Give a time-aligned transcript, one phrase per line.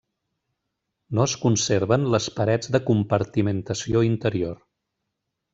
[1.19, 4.61] No es conserven les parets de compartimentació interior.